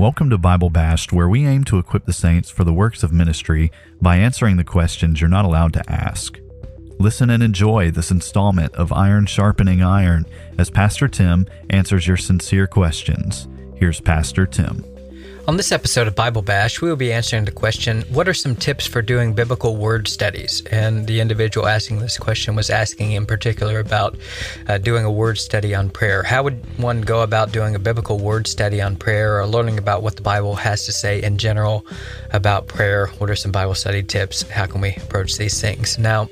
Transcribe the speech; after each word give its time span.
Welcome 0.00 0.30
to 0.30 0.38
Bible 0.38 0.70
Bashed, 0.70 1.12
where 1.12 1.28
we 1.28 1.46
aim 1.46 1.62
to 1.64 1.78
equip 1.78 2.06
the 2.06 2.14
saints 2.14 2.48
for 2.48 2.64
the 2.64 2.72
works 2.72 3.02
of 3.02 3.12
ministry 3.12 3.70
by 4.00 4.16
answering 4.16 4.56
the 4.56 4.64
questions 4.64 5.20
you're 5.20 5.28
not 5.28 5.44
allowed 5.44 5.74
to 5.74 5.92
ask. 5.92 6.40
Listen 6.98 7.28
and 7.28 7.42
enjoy 7.42 7.90
this 7.90 8.10
installment 8.10 8.74
of 8.76 8.94
Iron 8.94 9.26
Sharpening 9.26 9.82
Iron 9.82 10.24
as 10.56 10.70
Pastor 10.70 11.06
Tim 11.06 11.46
answers 11.68 12.06
your 12.06 12.16
sincere 12.16 12.66
questions. 12.66 13.46
Here's 13.76 14.00
Pastor 14.00 14.46
Tim. 14.46 14.82
On 15.50 15.56
this 15.56 15.72
episode 15.72 16.06
of 16.06 16.14
Bible 16.14 16.42
Bash, 16.42 16.80
we 16.80 16.88
will 16.88 16.94
be 16.94 17.12
answering 17.12 17.44
the 17.44 17.50
question 17.50 18.02
What 18.02 18.28
are 18.28 18.34
some 18.34 18.54
tips 18.54 18.86
for 18.86 19.02
doing 19.02 19.34
biblical 19.34 19.74
word 19.74 20.06
studies? 20.06 20.62
And 20.70 21.08
the 21.08 21.18
individual 21.18 21.66
asking 21.66 21.98
this 21.98 22.18
question 22.18 22.54
was 22.54 22.70
asking 22.70 23.10
in 23.10 23.26
particular 23.26 23.80
about 23.80 24.16
uh, 24.68 24.78
doing 24.78 25.04
a 25.04 25.10
word 25.10 25.38
study 25.38 25.74
on 25.74 25.90
prayer. 25.90 26.22
How 26.22 26.44
would 26.44 26.64
one 26.78 27.00
go 27.00 27.22
about 27.22 27.50
doing 27.50 27.74
a 27.74 27.80
biblical 27.80 28.20
word 28.20 28.46
study 28.46 28.80
on 28.80 28.94
prayer 28.94 29.40
or 29.40 29.46
learning 29.48 29.76
about 29.76 30.04
what 30.04 30.14
the 30.14 30.22
Bible 30.22 30.54
has 30.54 30.86
to 30.86 30.92
say 30.92 31.20
in 31.20 31.36
general 31.36 31.84
about 32.32 32.68
prayer? 32.68 33.08
What 33.18 33.28
are 33.28 33.34
some 33.34 33.50
Bible 33.50 33.74
study 33.74 34.04
tips? 34.04 34.42
How 34.42 34.66
can 34.66 34.80
we 34.80 34.90
approach 34.90 35.36
these 35.36 35.60
things? 35.60 35.98
Now, 35.98 36.28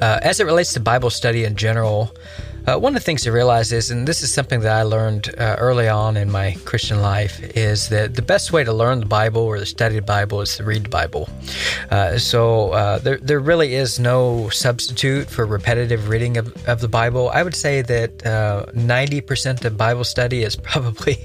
uh, 0.00 0.18
as 0.22 0.40
it 0.40 0.44
relates 0.44 0.72
to 0.72 0.80
Bible 0.80 1.10
study 1.10 1.44
in 1.44 1.56
general, 1.56 2.16
uh, 2.66 2.78
one 2.78 2.94
of 2.94 3.02
the 3.02 3.04
things 3.04 3.22
to 3.22 3.32
realize 3.32 3.72
is, 3.72 3.90
and 3.90 4.06
this 4.06 4.22
is 4.22 4.32
something 4.32 4.60
that 4.60 4.72
I 4.72 4.82
learned 4.82 5.34
uh, 5.38 5.56
early 5.58 5.88
on 5.88 6.16
in 6.16 6.30
my 6.30 6.56
Christian 6.64 7.00
life, 7.00 7.40
is 7.56 7.88
that 7.88 8.14
the 8.14 8.22
best 8.22 8.52
way 8.52 8.64
to 8.64 8.72
learn 8.72 9.00
the 9.00 9.06
Bible 9.06 9.42
or 9.42 9.56
to 9.56 9.66
study 9.66 9.96
the 9.96 10.02
Bible 10.02 10.40
is 10.40 10.56
to 10.56 10.64
read 10.64 10.84
the 10.84 10.88
Bible. 10.88 11.28
Uh, 11.90 12.18
so 12.18 12.70
uh, 12.70 12.98
there, 12.98 13.18
there 13.18 13.40
really 13.40 13.74
is 13.74 13.98
no 13.98 14.48
substitute 14.50 15.28
for 15.28 15.44
repetitive 15.44 16.08
reading 16.08 16.36
of, 16.36 16.68
of 16.68 16.80
the 16.80 16.88
Bible. 16.88 17.30
I 17.30 17.42
would 17.42 17.56
say 17.56 17.82
that 17.82 18.18
90% 18.18 19.64
of 19.64 19.76
Bible 19.76 20.04
study 20.04 20.42
is 20.42 20.56
probably 20.70 21.18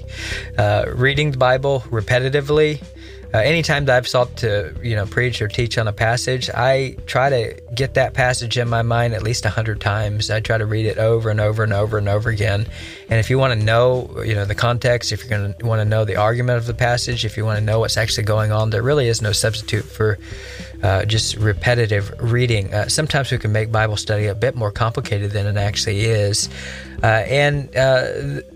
uh, 0.56 0.86
reading 0.94 1.30
the 1.30 1.38
Bible 1.38 1.80
repetitively. 1.90 2.82
Uh, 3.34 3.38
anytime 3.38 3.84
that 3.84 3.96
I've 3.96 4.08
sought 4.08 4.38
to, 4.38 4.74
you 4.82 4.96
know, 4.96 5.04
preach 5.04 5.42
or 5.42 5.48
teach 5.48 5.76
on 5.76 5.86
a 5.86 5.92
passage, 5.92 6.48
I 6.48 6.96
try 7.04 7.28
to 7.28 7.60
get 7.74 7.92
that 7.94 8.14
passage 8.14 8.56
in 8.56 8.68
my 8.70 8.80
mind 8.80 9.12
at 9.12 9.22
least 9.22 9.44
a 9.44 9.50
hundred 9.50 9.82
times. 9.82 10.30
I 10.30 10.40
try 10.40 10.56
to 10.56 10.64
read 10.64 10.86
it 10.86 10.96
over 10.96 11.28
and 11.28 11.38
over 11.38 11.62
and 11.62 11.74
over 11.74 11.98
and 11.98 12.08
over 12.08 12.30
again. 12.30 12.66
And 13.10 13.20
if 13.20 13.28
you 13.28 13.38
want 13.38 13.58
to 13.58 13.64
know, 13.64 14.22
you 14.24 14.34
know, 14.34 14.46
the 14.46 14.54
context, 14.54 15.12
if 15.12 15.22
you're 15.22 15.38
going 15.38 15.52
to 15.52 15.66
want 15.66 15.80
to 15.80 15.84
know 15.84 16.06
the 16.06 16.16
argument 16.16 16.56
of 16.56 16.66
the 16.66 16.72
passage, 16.72 17.26
if 17.26 17.36
you 17.36 17.44
want 17.44 17.58
to 17.58 17.64
know 17.64 17.80
what's 17.80 17.98
actually 17.98 18.24
going 18.24 18.50
on, 18.50 18.70
there 18.70 18.82
really 18.82 19.08
is 19.08 19.20
no 19.20 19.32
substitute 19.32 19.84
for 19.84 20.18
uh, 20.82 21.04
just 21.04 21.36
repetitive 21.36 22.12
reading. 22.20 22.72
Uh, 22.72 22.88
sometimes 22.88 23.30
we 23.30 23.38
can 23.38 23.52
make 23.52 23.72
Bible 23.72 23.96
study 23.96 24.26
a 24.26 24.34
bit 24.34 24.54
more 24.54 24.70
complicated 24.70 25.32
than 25.32 25.46
it 25.46 25.56
actually 25.56 26.04
is. 26.04 26.48
Uh, 27.02 27.06
and 27.06 27.68
uh, 27.76 28.02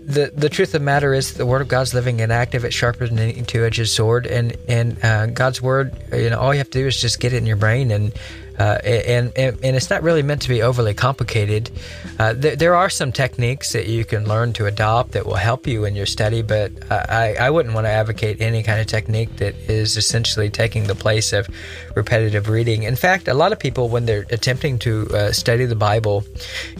the 0.05 0.31
the 0.35 0.49
truth 0.49 0.69
of 0.69 0.73
the 0.73 0.85
matter 0.85 1.13
is, 1.13 1.33
the 1.35 1.45
Word 1.45 1.61
of 1.61 1.67
God's 1.67 1.93
living 1.93 2.19
and 2.21 2.31
active. 2.31 2.65
It's 2.65 2.75
sharper 2.75 3.07
than 3.07 3.19
any 3.19 3.41
two-edged 3.41 3.87
sword, 3.87 4.27
and 4.27 4.57
and 4.67 5.03
uh, 5.03 5.27
God's 5.27 5.61
Word, 5.61 5.95
you 6.11 6.29
know, 6.29 6.39
all 6.39 6.53
you 6.53 6.57
have 6.57 6.69
to 6.71 6.79
do 6.79 6.87
is 6.87 6.99
just 6.99 7.19
get 7.19 7.33
it 7.33 7.37
in 7.37 7.45
your 7.45 7.55
brain 7.55 7.91
and 7.91 8.13
uh, 8.59 8.77
and, 8.83 9.31
and, 9.35 9.57
and 9.63 9.75
it's 9.75 9.89
not 9.89 10.03
really 10.03 10.23
meant 10.23 10.41
to 10.43 10.49
be 10.49 10.61
overly 10.61 10.93
complicated. 10.93 11.71
Uh, 12.19 12.33
th- 12.33 12.59
there 12.59 12.75
are 12.75 12.89
some 12.89 13.11
techniques 13.11 13.73
that 13.73 13.87
you 13.87 14.05
can 14.05 14.27
learn 14.27 14.53
to 14.53 14.65
adopt 14.65 15.11
that 15.11 15.25
will 15.25 15.35
help 15.35 15.67
you 15.67 15.85
in 15.85 15.95
your 15.95 16.05
study, 16.05 16.41
but 16.41 16.71
I, 16.91 17.35
I 17.35 17.49
wouldn't 17.49 17.73
want 17.73 17.85
to 17.85 17.89
advocate 17.91 18.41
any 18.41 18.63
kind 18.63 18.79
of 18.79 18.87
technique 18.87 19.37
that 19.37 19.55
is 19.69 19.97
essentially 19.97 20.49
taking 20.49 20.85
the 20.85 20.95
place 20.95 21.33
of 21.33 21.47
repetitive 21.95 22.49
reading. 22.49 22.83
In 22.83 22.95
fact, 22.95 23.27
a 23.27 23.33
lot 23.33 23.51
of 23.51 23.59
people, 23.59 23.89
when 23.89 24.05
they're 24.05 24.25
attempting 24.29 24.79
to 24.79 25.07
uh, 25.09 25.31
study 25.31 25.65
the 25.65 25.75
Bible, 25.75 26.23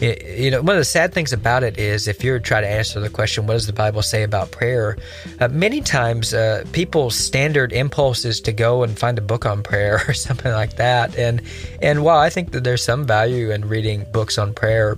you, 0.00 0.16
you, 0.26 0.50
know, 0.50 0.62
one 0.62 0.76
of 0.76 0.80
the 0.80 0.84
sad 0.84 1.12
things 1.12 1.32
about 1.32 1.62
it 1.62 1.78
is 1.78 2.08
if 2.08 2.22
you're 2.22 2.38
trying 2.38 2.62
to 2.62 2.68
answer 2.68 3.00
the 3.00 3.10
question, 3.10 3.46
what 3.46 3.54
does 3.54 3.66
the 3.66 3.72
Bible 3.72 4.02
say 4.02 4.22
about 4.22 4.50
prayer? 4.50 4.96
Uh, 5.40 5.48
many 5.48 5.80
times, 5.80 6.34
uh, 6.34 6.64
people's 6.72 7.14
standard 7.14 7.72
impulse 7.72 8.24
is 8.24 8.40
to 8.42 8.52
go 8.52 8.82
and 8.82 8.98
find 8.98 9.18
a 9.18 9.22
book 9.22 9.46
on 9.46 9.62
prayer 9.62 10.02
or 10.08 10.14
something 10.14 10.52
like 10.52 10.76
that, 10.76 11.16
and 11.16 11.42
and 11.82 12.04
while 12.04 12.18
I 12.18 12.30
think 12.30 12.52
that 12.52 12.64
there's 12.64 12.82
some 12.82 13.06
value 13.06 13.50
in 13.50 13.68
reading 13.68 14.06
books 14.12 14.38
on 14.38 14.54
prayer, 14.54 14.96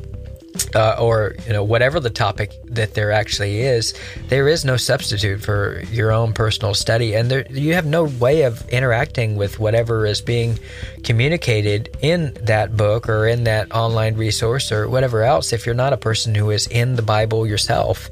uh, 0.75 0.97
or 0.99 1.35
you 1.47 1.53
know 1.53 1.63
whatever 1.63 2.01
the 2.01 2.11
topic 2.11 2.53
that 2.65 2.95
there 2.95 3.13
actually 3.13 3.61
is, 3.61 3.95
there 4.29 4.49
is 4.49 4.65
no 4.65 4.77
substitute 4.77 5.41
for 5.43 5.83
your 5.91 6.13
own 6.13 6.33
personal 6.33 6.75
study, 6.75 7.15
and 7.15 7.31
there, 7.31 7.47
you 7.51 7.75
have 7.75 7.87
no 7.87 8.05
way 8.05 8.43
of 8.43 8.67
interacting 8.71 9.37
with 9.37 9.59
whatever 9.59 10.07
is 10.07 10.21
being 10.21 10.59
communicated 11.05 11.97
in 12.01 12.37
that 12.43 12.77
book 12.77 13.09
or 13.09 13.27
in 13.27 13.45
that 13.45 13.73
online 13.73 14.17
resource 14.17 14.73
or 14.73 14.89
whatever 14.89 15.23
else. 15.23 15.53
If 15.53 15.67
you're 15.67 15.75
not 15.75 15.93
a 15.93 15.99
person 15.99 16.35
who 16.35 16.51
is 16.51 16.67
in 16.67 16.97
the 16.97 17.03
Bible 17.03 17.47
yourself, 17.47 18.11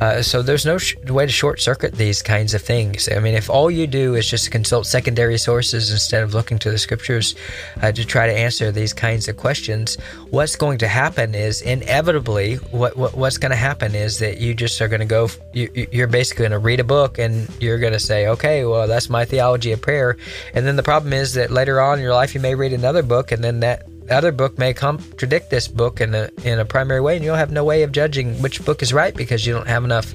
uh, 0.00 0.22
so 0.22 0.42
there's 0.42 0.66
no 0.66 0.78
sh- 0.78 0.96
way 1.06 1.26
to 1.26 1.32
short 1.32 1.60
circuit 1.60 1.94
these 1.94 2.22
kinds 2.22 2.54
of 2.54 2.62
things. 2.62 3.08
I 3.08 3.18
mean, 3.20 3.34
if 3.34 3.48
all 3.48 3.70
you 3.70 3.86
do 3.86 4.14
is 4.14 4.28
just 4.28 4.50
consult 4.50 4.86
secondary 4.86 5.38
sources 5.38 5.90
instead 5.90 6.22
of 6.22 6.34
looking 6.34 6.58
to 6.60 6.70
the 6.70 6.78
scriptures 6.78 7.34
uh, 7.82 7.92
to 7.92 8.04
try 8.04 8.26
to 8.26 8.32
answer 8.32 8.72
these 8.72 8.92
kinds 8.92 9.28
of 9.28 9.36
questions, 9.36 9.96
what's 10.30 10.56
going 10.56 10.78
to 10.78 10.88
happen 10.88 11.34
is 11.34 11.62
inevitably 11.62 12.56
what, 12.56 12.96
what 12.96 13.14
what's 13.14 13.38
going 13.38 13.50
to 13.50 13.56
happen 13.56 13.94
is 13.94 14.18
that 14.18 14.38
you 14.38 14.54
just 14.54 14.80
are 14.80 14.88
going 14.88 15.00
to 15.00 15.06
go. 15.06 15.28
You, 15.52 15.88
you're 15.92 16.06
basically 16.06 16.42
going 16.42 16.52
to 16.52 16.58
read 16.58 16.80
a 16.80 16.84
book 16.84 17.18
and 17.18 17.48
you're 17.60 17.78
going 17.78 17.92
to 17.92 18.00
say, 18.00 18.26
okay, 18.28 18.64
well 18.64 18.88
that's 18.88 19.08
my 19.08 19.24
theology 19.24 19.72
of 19.72 19.80
prayer, 19.80 20.16
and 20.54 20.66
then 20.66 20.76
the 20.76 20.82
problem 20.82 21.12
is 21.12 21.34
that 21.34 21.50
later 21.50 21.80
on 21.80 21.98
in 21.98 22.04
your 22.04 22.14
life 22.14 22.34
you 22.34 22.40
may 22.40 22.54
read 22.54 22.72
another 22.72 23.02
book 23.02 23.32
and 23.32 23.42
then 23.42 23.60
that 23.60 23.86
other 24.10 24.32
book 24.32 24.58
may 24.58 24.74
contradict 24.74 25.50
this 25.50 25.68
book 25.68 26.00
in 26.00 26.14
a 26.14 26.30
in 26.42 26.58
a 26.58 26.64
primary 26.64 27.00
way, 27.00 27.16
and 27.16 27.24
you'll 27.24 27.36
have 27.36 27.50
no 27.50 27.64
way 27.64 27.82
of 27.82 27.92
judging 27.92 28.40
which 28.42 28.64
book 28.64 28.82
is 28.82 28.92
right 28.92 29.14
because 29.14 29.46
you 29.46 29.52
don't 29.52 29.68
have 29.68 29.84
enough 29.84 30.12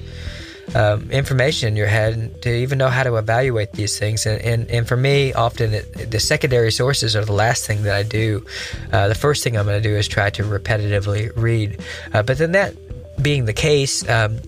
um, 0.74 1.10
information 1.10 1.68
in 1.68 1.76
your 1.76 1.86
head 1.86 2.42
to 2.42 2.50
even 2.50 2.78
know 2.78 2.88
how 2.88 3.02
to 3.02 3.16
evaluate 3.16 3.72
these 3.72 3.98
things. 3.98 4.26
And 4.26 4.40
and, 4.42 4.70
and 4.70 4.88
for 4.88 4.96
me, 4.96 5.32
often 5.32 5.74
it, 5.74 6.10
the 6.10 6.20
secondary 6.20 6.70
sources 6.72 7.16
are 7.16 7.24
the 7.24 7.32
last 7.32 7.66
thing 7.66 7.82
that 7.82 7.94
I 7.94 8.02
do. 8.02 8.44
Uh, 8.92 9.08
the 9.08 9.14
first 9.14 9.42
thing 9.42 9.56
I'm 9.56 9.66
going 9.66 9.82
to 9.82 9.88
do 9.88 9.96
is 9.96 10.08
try 10.08 10.30
to 10.30 10.42
repetitively 10.44 11.32
read. 11.36 11.80
Uh, 12.12 12.22
but 12.22 12.38
then 12.38 12.52
that 12.52 12.74
being 13.22 13.44
the 13.44 13.52
case. 13.52 14.08
Um, 14.08 14.40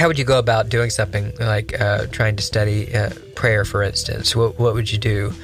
how 0.00 0.08
would 0.08 0.18
you 0.18 0.24
go 0.24 0.38
about 0.38 0.70
doing 0.70 0.88
something 0.88 1.30
like 1.38 1.78
uh, 1.78 2.06
trying 2.06 2.34
to 2.34 2.42
study 2.42 2.94
uh, 2.94 3.10
prayer, 3.34 3.66
for 3.66 3.82
instance? 3.82 4.34
What, 4.34 4.58
what 4.58 4.72
would 4.72 4.90
you 4.90 4.96
do? 4.96 5.34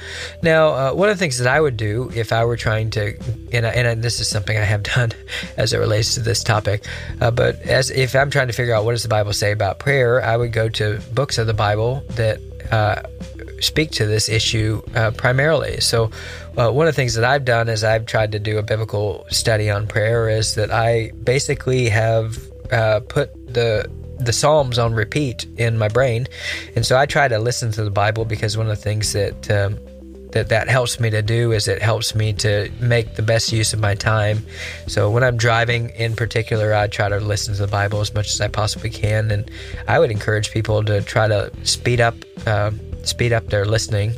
Now, 0.41 0.69
uh, 0.69 0.93
one 0.95 1.09
of 1.09 1.15
the 1.15 1.19
things 1.19 1.37
that 1.37 1.47
I 1.47 1.61
would 1.61 1.77
do 1.77 2.09
if 2.15 2.33
I 2.33 2.43
were 2.43 2.57
trying 2.57 2.89
to, 2.91 3.15
and, 3.53 3.67
and 3.67 4.01
this 4.01 4.19
is 4.19 4.27
something 4.27 4.57
I 4.57 4.63
have 4.63 4.81
done 4.81 5.11
as 5.57 5.73
it 5.73 5.77
relates 5.77 6.15
to 6.15 6.21
this 6.21 6.43
topic, 6.43 6.87
uh, 7.21 7.29
but 7.29 7.61
as 7.61 7.91
if 7.91 8.15
I'm 8.15 8.31
trying 8.31 8.47
to 8.47 8.53
figure 8.53 8.73
out 8.73 8.83
what 8.83 8.93
does 8.93 9.03
the 9.03 9.09
Bible 9.09 9.31
say 9.31 9.51
about 9.51 9.77
prayer, 9.77 10.23
I 10.23 10.35
would 10.35 10.53
go 10.53 10.69
to 10.69 10.99
books 11.13 11.37
of 11.37 11.45
the 11.45 11.53
Bible 11.53 12.03
that 12.15 12.39
uh, 12.71 13.03
speak 13.61 13.91
to 13.91 14.07
this 14.07 14.27
issue 14.27 14.81
uh, 14.95 15.11
primarily. 15.11 15.81
So, 15.81 16.09
uh, 16.57 16.71
one 16.71 16.87
of 16.87 16.95
the 16.95 16.99
things 16.99 17.13
that 17.13 17.23
I've 17.23 17.45
done 17.45 17.69
is 17.69 17.83
I've 17.83 18.07
tried 18.07 18.31
to 18.31 18.39
do 18.39 18.57
a 18.57 18.63
biblical 18.63 19.27
study 19.29 19.69
on 19.69 19.85
prayer. 19.85 20.29
Is 20.29 20.55
that 20.55 20.71
I 20.71 21.11
basically 21.11 21.89
have 21.89 22.39
uh, 22.71 23.01
put 23.01 23.53
the 23.53 23.87
the 24.19 24.33
Psalms 24.33 24.77
on 24.77 24.93
repeat 24.93 25.45
in 25.57 25.77
my 25.77 25.87
brain, 25.87 26.27
and 26.75 26.85
so 26.85 26.97
I 26.97 27.05
try 27.05 27.27
to 27.27 27.39
listen 27.39 27.71
to 27.73 27.83
the 27.83 27.91
Bible 27.91 28.25
because 28.25 28.57
one 28.57 28.69
of 28.69 28.75
the 28.75 28.81
things 28.81 29.13
that 29.13 29.51
um, 29.51 29.79
that 30.31 30.49
that 30.49 30.67
helps 30.67 30.99
me 30.99 31.09
to 31.09 31.21
do 31.21 31.51
is 31.51 31.67
it 31.67 31.81
helps 31.81 32.13
me 32.13 32.33
to 32.33 32.69
make 32.79 33.15
the 33.15 33.21
best 33.21 33.51
use 33.51 33.73
of 33.73 33.79
my 33.79 33.95
time. 33.95 34.45
So 34.87 35.09
when 35.09 35.23
I'm 35.23 35.37
driving, 35.37 35.89
in 35.91 36.15
particular, 36.15 36.73
I 36.73 36.87
try 36.87 37.09
to 37.09 37.19
listen 37.19 37.53
to 37.55 37.61
the 37.61 37.67
Bible 37.67 38.01
as 38.01 38.13
much 38.13 38.33
as 38.33 38.41
I 38.41 38.47
possibly 38.47 38.89
can, 38.89 39.31
and 39.31 39.49
I 39.87 39.99
would 39.99 40.11
encourage 40.11 40.51
people 40.51 40.83
to 40.83 41.01
try 41.01 41.27
to 41.27 41.51
speed 41.63 42.01
up 42.01 42.15
uh, 42.45 42.71
speed 43.03 43.33
up 43.33 43.47
their 43.47 43.65
listening 43.65 44.15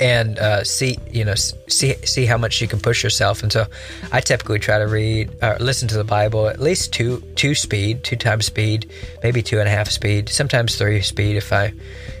and 0.00 0.38
uh, 0.38 0.64
see 0.64 0.98
you 1.10 1.24
know 1.24 1.34
see 1.34 1.94
see 2.04 2.26
how 2.26 2.38
much 2.38 2.60
you 2.60 2.68
can 2.68 2.80
push 2.80 3.02
yourself. 3.02 3.42
And 3.42 3.52
so, 3.52 3.66
I 4.12 4.20
typically 4.20 4.58
try 4.58 4.78
to 4.78 4.86
read 4.86 5.30
or 5.42 5.56
listen 5.58 5.88
to 5.88 5.96
the 5.96 6.04
Bible 6.04 6.48
at 6.48 6.60
least 6.60 6.92
two 6.92 7.22
two 7.34 7.54
speed, 7.54 8.04
two 8.04 8.16
times 8.16 8.46
speed, 8.46 8.90
maybe 9.22 9.42
two 9.42 9.58
and 9.58 9.68
a 9.68 9.70
half 9.70 9.90
speed, 9.90 10.28
sometimes 10.28 10.76
three 10.76 11.00
speed 11.02 11.36
if 11.36 11.52
I 11.52 11.72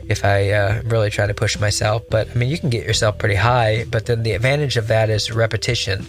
if 0.08 0.24
I 0.24 0.50
uh, 0.50 0.82
really 0.84 1.10
try 1.10 1.26
to 1.26 1.34
push 1.34 1.58
myself. 1.58 2.02
But 2.08 2.30
I 2.30 2.34
mean, 2.34 2.48
you 2.48 2.58
can 2.58 2.70
get 2.70 2.86
yourself 2.86 3.18
pretty 3.18 3.34
high. 3.34 3.84
But 3.90 4.06
then 4.06 4.22
the 4.22 4.32
advantage 4.32 4.76
of 4.76 4.88
that 4.88 5.10
is 5.10 5.32
repetition. 5.32 6.06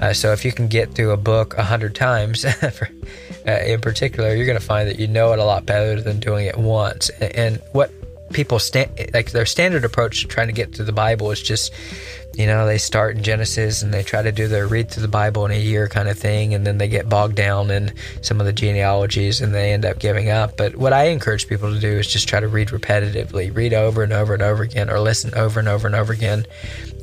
Uh, 0.00 0.12
so 0.12 0.32
if 0.32 0.44
you 0.44 0.52
can 0.52 0.68
get 0.68 0.94
through 0.94 1.12
a 1.12 1.16
book 1.16 1.56
a 1.56 1.64
hundred 1.64 1.94
times, 1.94 2.44
for, 2.72 2.88
uh, 3.46 3.50
in 3.64 3.80
particular, 3.80 4.34
you're 4.34 4.46
going 4.46 4.58
to 4.58 4.64
find 4.64 4.88
that 4.88 4.98
you 4.98 5.08
know 5.08 5.32
it 5.32 5.38
a 5.38 5.44
lot 5.44 5.66
better 5.66 6.00
than 6.00 6.20
doing 6.20 6.46
it 6.46 6.56
once. 6.56 7.08
And, 7.20 7.36
and 7.36 7.62
what 7.72 7.90
people 8.32 8.58
stand 8.58 8.90
like 9.14 9.30
their 9.30 9.46
standard 9.46 9.84
approach 9.84 10.22
to 10.22 10.28
trying 10.28 10.48
to 10.48 10.52
get 10.52 10.74
to 10.74 10.84
the 10.84 10.92
Bible 10.92 11.30
is 11.30 11.42
just 11.42 11.72
you 12.34 12.46
know 12.46 12.66
they 12.66 12.78
start 12.78 13.16
in 13.16 13.22
Genesis 13.22 13.82
and 13.82 13.92
they 13.92 14.02
try 14.02 14.22
to 14.22 14.32
do 14.32 14.48
their 14.48 14.66
read 14.66 14.90
through 14.90 15.02
the 15.02 15.08
Bible 15.08 15.44
in 15.46 15.50
a 15.50 15.58
year 15.58 15.88
kind 15.88 16.08
of 16.08 16.18
thing 16.18 16.54
and 16.54 16.66
then 16.66 16.78
they 16.78 16.88
get 16.88 17.08
bogged 17.08 17.34
down 17.34 17.70
in 17.70 17.92
some 18.20 18.40
of 18.40 18.46
the 18.46 18.52
genealogies 18.52 19.40
and 19.40 19.54
they 19.54 19.72
end 19.72 19.84
up 19.84 19.98
giving 19.98 20.30
up. 20.30 20.56
But 20.56 20.76
what 20.76 20.92
I 20.92 21.04
encourage 21.04 21.48
people 21.48 21.72
to 21.72 21.80
do 21.80 21.98
is 21.98 22.06
just 22.06 22.28
try 22.28 22.40
to 22.40 22.48
read 22.48 22.68
repetitively 22.68 23.54
read 23.54 23.72
over 23.72 24.02
and 24.02 24.12
over 24.12 24.34
and 24.34 24.42
over 24.42 24.62
again 24.62 24.90
or 24.90 25.00
listen 25.00 25.34
over 25.34 25.58
and 25.58 25.68
over 25.68 25.86
and 25.86 25.96
over 25.96 26.12
again. 26.12 26.46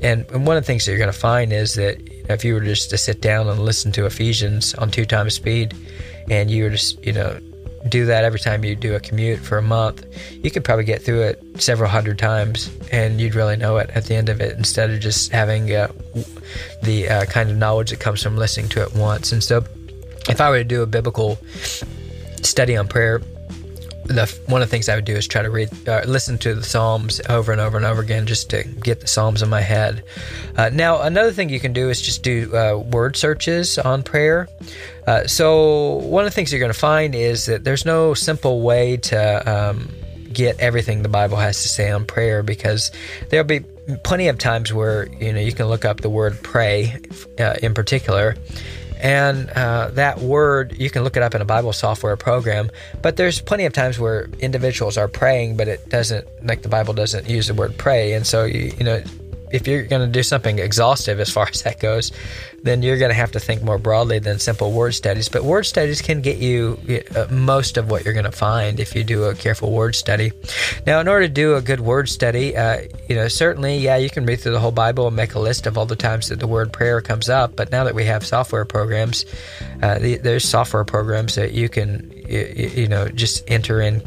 And, 0.01 0.25
and 0.31 0.45
one 0.45 0.57
of 0.57 0.63
the 0.63 0.67
things 0.67 0.85
that 0.85 0.91
you're 0.91 0.99
going 0.99 1.11
to 1.11 1.19
find 1.19 1.51
is 1.51 1.73
that 1.75 1.97
if 2.29 2.45
you 2.45 2.53
were 2.53 2.61
just 2.61 2.89
to 2.91 2.97
sit 2.97 3.21
down 3.21 3.47
and 3.47 3.59
listen 3.59 3.91
to 3.93 4.05
Ephesians 4.05 4.73
on 4.75 4.91
two 4.91 5.05
times 5.05 5.33
speed 5.33 5.75
and 6.29 6.49
you 6.49 6.63
were 6.63 6.69
just 6.69 7.03
you 7.05 7.13
know 7.13 7.39
do 7.89 8.05
that 8.05 8.23
every 8.23 8.39
time 8.39 8.63
you 8.63 8.75
do 8.75 8.95
a 8.95 8.99
commute 8.99 9.39
for 9.39 9.57
a 9.57 9.61
month, 9.61 10.05
you 10.43 10.49
could 10.49 10.63
probably 10.63 10.85
get 10.85 11.01
through 11.01 11.21
it 11.21 11.43
several 11.61 11.89
hundred 11.89 12.17
times 12.17 12.69
and 12.91 13.21
you'd 13.21 13.35
really 13.35 13.55
know 13.55 13.77
it 13.77 13.89
at 13.91 14.05
the 14.05 14.15
end 14.15 14.29
of 14.29 14.41
it 14.41 14.57
instead 14.57 14.89
of 14.89 14.99
just 14.99 15.31
having 15.31 15.71
uh, 15.73 15.91
the 16.81 17.07
uh, 17.09 17.25
kind 17.25 17.49
of 17.49 17.57
knowledge 17.57 17.91
that 17.91 17.99
comes 17.99 18.21
from 18.21 18.37
listening 18.37 18.69
to 18.69 18.81
it 18.81 18.93
once. 18.95 19.31
And 19.31 19.43
so, 19.43 19.63
if 20.27 20.41
I 20.41 20.49
were 20.49 20.57
to 20.57 20.63
do 20.63 20.81
a 20.81 20.87
biblical 20.87 21.37
study 22.41 22.75
on 22.75 22.87
prayer, 22.87 23.21
the 24.05 24.37
one 24.45 24.61
of 24.61 24.67
the 24.67 24.71
things 24.71 24.87
I 24.87 24.95
would 24.95 25.05
do 25.05 25.15
is 25.15 25.27
try 25.27 25.41
to 25.41 25.49
read, 25.49 25.69
uh, 25.87 26.01
listen 26.05 26.37
to 26.39 26.55
the 26.55 26.63
Psalms 26.63 27.21
over 27.29 27.51
and 27.51 27.59
over 27.59 27.77
and 27.77 27.85
over 27.85 28.01
again, 28.01 28.25
just 28.25 28.49
to 28.51 28.63
get 28.63 29.01
the 29.01 29.07
Psalms 29.07 29.41
in 29.41 29.49
my 29.49 29.61
head. 29.61 30.03
Uh, 30.55 30.69
now, 30.71 31.01
another 31.01 31.31
thing 31.31 31.49
you 31.49 31.59
can 31.59 31.73
do 31.73 31.89
is 31.89 32.01
just 32.01 32.23
do 32.23 32.55
uh, 32.55 32.77
word 32.77 33.15
searches 33.15 33.77
on 33.77 34.03
prayer. 34.03 34.47
Uh, 35.07 35.25
so, 35.27 35.95
one 35.95 36.23
of 36.23 36.31
the 36.31 36.35
things 36.35 36.51
you're 36.51 36.59
going 36.59 36.73
to 36.73 36.79
find 36.79 37.15
is 37.15 37.45
that 37.47 37.63
there's 37.63 37.85
no 37.85 38.13
simple 38.13 38.61
way 38.61 38.97
to 38.97 39.51
um, 39.51 39.89
get 40.31 40.59
everything 40.59 41.01
the 41.01 41.09
Bible 41.09 41.37
has 41.37 41.63
to 41.63 41.69
say 41.69 41.89
on 41.89 42.05
prayer 42.05 42.43
because 42.43 42.91
there'll 43.29 43.45
be 43.45 43.61
plenty 44.03 44.27
of 44.27 44.37
times 44.37 44.73
where 44.73 45.07
you 45.19 45.31
know 45.31 45.39
you 45.39 45.51
can 45.51 45.67
look 45.67 45.85
up 45.85 46.01
the 46.01 46.09
word 46.09 46.37
pray 46.41 46.99
uh, 47.39 47.53
in 47.61 47.73
particular 47.73 48.35
and 48.99 49.49
uh, 49.49 49.89
that 49.93 50.19
word, 50.19 50.75
you 50.77 50.89
can 50.89 51.03
look 51.03 51.17
it 51.17 51.23
up 51.23 51.35
in 51.35 51.41
a 51.41 51.45
Bible 51.45 51.73
software 51.73 52.15
program, 52.15 52.69
but 53.01 53.17
there's 53.17 53.41
plenty 53.41 53.65
of 53.65 53.73
times 53.73 53.99
where 53.99 54.29
individuals 54.39 54.97
are 54.97 55.07
praying, 55.07 55.57
but 55.57 55.67
it 55.67 55.89
doesn't, 55.89 56.27
like 56.45 56.61
the 56.61 56.69
Bible 56.69 56.93
doesn't 56.93 57.29
use 57.29 57.47
the 57.47 57.53
word 57.53 57.77
pray. 57.77 58.13
And 58.13 58.25
so, 58.25 58.45
you, 58.45 58.73
you 58.77 58.83
know, 58.83 59.03
if 59.51 59.67
you're 59.67 59.83
going 59.83 60.01
to 60.01 60.11
do 60.11 60.23
something 60.23 60.59
exhaustive 60.59 61.19
as 61.19 61.29
far 61.29 61.47
as 61.53 61.63
that 61.63 61.79
goes, 61.79 62.11
then 62.63 62.81
you're 62.81 62.97
going 62.97 63.09
to 63.09 63.15
have 63.15 63.31
to 63.31 63.39
think 63.39 63.61
more 63.61 63.77
broadly 63.77 64.17
than 64.17 64.39
simple 64.39 64.71
word 64.71 64.93
studies. 64.93 65.29
But 65.29 65.43
word 65.43 65.63
studies 65.63 66.01
can 66.01 66.21
get 66.21 66.37
you 66.37 66.79
uh, 67.15 67.27
most 67.29 67.77
of 67.77 67.91
what 67.91 68.03
you're 68.03 68.13
going 68.13 68.25
to 68.25 68.31
find 68.31 68.79
if 68.79 68.95
you 68.95 69.03
do 69.03 69.25
a 69.25 69.35
careful 69.35 69.71
word 69.71 69.93
study. 69.93 70.31
Now, 70.87 70.99
in 70.99 71.07
order 71.07 71.27
to 71.27 71.33
do 71.33 71.55
a 71.55 71.61
good 71.61 71.79
word 71.79 72.09
study, 72.09 72.57
uh, 72.57 72.81
you 73.07 73.15
know, 73.15 73.27
certainly, 73.27 73.77
yeah, 73.77 73.97
you 73.97 74.09
can 74.09 74.25
read 74.25 74.39
through 74.39 74.53
the 74.53 74.59
whole 74.59 74.71
Bible 74.71 75.07
and 75.07 75.15
make 75.15 75.35
a 75.35 75.39
list 75.39 75.67
of 75.67 75.77
all 75.77 75.85
the 75.85 75.95
times 75.95 76.29
that 76.29 76.39
the 76.39 76.47
word 76.47 76.73
prayer 76.73 77.01
comes 77.01 77.29
up. 77.29 77.55
But 77.55 77.71
now 77.71 77.83
that 77.83 77.93
we 77.93 78.05
have 78.05 78.25
software 78.25 78.65
programs, 78.65 79.25
uh, 79.83 79.99
the, 79.99 80.17
there's 80.17 80.47
software 80.47 80.85
programs 80.85 81.35
that 81.35 81.51
you 81.51 81.69
can, 81.69 82.11
you, 82.27 82.71
you 82.75 82.87
know, 82.87 83.07
just 83.09 83.43
enter 83.47 83.79
in 83.79 84.01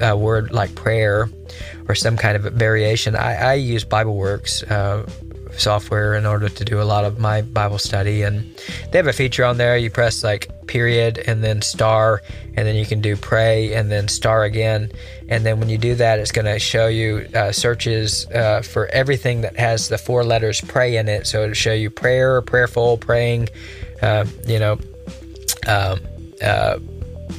a 0.00 0.16
word 0.16 0.52
like 0.52 0.74
prayer 0.74 1.30
or 1.88 1.94
some 1.94 2.16
kind 2.16 2.36
of 2.36 2.52
variation. 2.54 3.16
I, 3.16 3.34
I 3.34 3.54
use 3.54 3.84
BibleWorks 3.84 4.70
uh, 4.70 5.06
software 5.58 6.14
in 6.14 6.26
order 6.26 6.48
to 6.48 6.64
do 6.64 6.80
a 6.80 6.84
lot 6.84 7.04
of 7.04 7.18
my 7.18 7.42
Bible 7.42 7.78
study, 7.78 8.22
and 8.22 8.44
they 8.90 8.98
have 8.98 9.06
a 9.06 9.12
feature 9.12 9.44
on 9.44 9.56
there. 9.56 9.76
You 9.76 9.90
press 9.90 10.24
like 10.24 10.50
period 10.66 11.18
and 11.18 11.42
then 11.42 11.62
star, 11.62 12.22
and 12.56 12.66
then 12.66 12.74
you 12.76 12.86
can 12.86 13.00
do 13.00 13.16
pray 13.16 13.72
and 13.74 13.90
then 13.90 14.08
star 14.08 14.44
again. 14.44 14.90
And 15.28 15.44
then 15.44 15.58
when 15.60 15.68
you 15.68 15.78
do 15.78 15.94
that, 15.96 16.18
it's 16.18 16.32
going 16.32 16.44
to 16.46 16.58
show 16.58 16.88
you 16.88 17.28
uh, 17.34 17.52
searches 17.52 18.26
uh, 18.26 18.62
for 18.62 18.86
everything 18.86 19.40
that 19.42 19.56
has 19.56 19.88
the 19.88 19.98
four 19.98 20.24
letters 20.24 20.60
pray 20.60 20.96
in 20.96 21.08
it. 21.08 21.26
So 21.26 21.42
it'll 21.42 21.54
show 21.54 21.72
you 21.72 21.90
prayer, 21.90 22.42
prayerful, 22.42 22.98
praying, 22.98 23.48
uh, 24.02 24.26
you 24.46 24.58
know. 24.58 24.78
Um, 25.66 26.00
uh, 26.42 26.78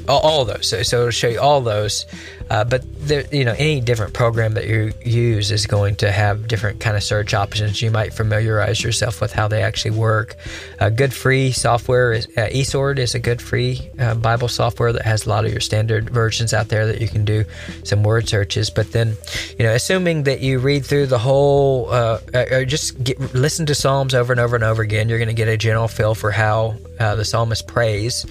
all, 0.07 0.19
all 0.19 0.45
those. 0.45 0.67
So, 0.67 0.83
so 0.83 0.99
it'll 0.99 1.11
show 1.11 1.27
you 1.27 1.39
all 1.39 1.61
those. 1.61 2.05
Uh, 2.49 2.63
but 2.63 2.83
there, 2.99 3.25
you 3.31 3.45
know, 3.45 3.55
any 3.57 3.81
different 3.81 4.13
program 4.13 4.53
that 4.53 4.67
you 4.67 4.93
use 5.03 5.51
is 5.51 5.65
going 5.65 5.95
to 5.95 6.11
have 6.11 6.47
different 6.47 6.79
kind 6.79 6.95
of 6.95 7.03
search 7.03 7.33
options. 7.33 7.81
You 7.81 7.91
might 7.91 8.13
familiarize 8.13 8.83
yourself 8.83 9.21
with 9.21 9.33
how 9.33 9.47
they 9.47 9.63
actually 9.63 9.91
work. 9.91 10.35
Uh, 10.79 10.89
good 10.89 11.13
free 11.13 11.51
software 11.51 12.13
is 12.13 12.27
uh, 12.37 12.47
eSword 12.51 12.99
is 12.99 13.15
a 13.15 13.19
good 13.19 13.41
free 13.41 13.89
uh, 13.99 14.15
Bible 14.15 14.47
software 14.47 14.93
that 14.93 15.03
has 15.03 15.25
a 15.25 15.29
lot 15.29 15.45
of 15.45 15.51
your 15.51 15.61
standard 15.61 16.09
versions 16.09 16.53
out 16.53 16.69
there 16.69 16.85
that 16.87 17.01
you 17.01 17.07
can 17.07 17.25
do 17.25 17.45
some 17.83 18.03
word 18.03 18.27
searches. 18.29 18.69
But 18.69 18.91
then, 18.91 19.17
you 19.57 19.65
know, 19.65 19.73
assuming 19.73 20.23
that 20.23 20.41
you 20.41 20.59
read 20.59 20.85
through 20.85 21.07
the 21.07 21.19
whole, 21.19 21.89
uh, 21.89 22.19
uh, 22.33 22.45
or 22.51 22.65
just 22.65 23.03
get, 23.03 23.19
listen 23.33 23.65
to 23.67 23.75
Psalms 23.75 24.13
over 24.13 24.33
and 24.33 24.39
over 24.39 24.55
and 24.55 24.63
over 24.63 24.81
again, 24.81 25.09
you're 25.09 25.19
going 25.19 25.27
to 25.27 25.33
get 25.33 25.47
a 25.47 25.57
general 25.57 25.87
feel 25.87 26.15
for 26.15 26.31
how 26.31 26.75
the 26.97 27.25
psalmist 27.25 27.67
prays. 27.67 28.25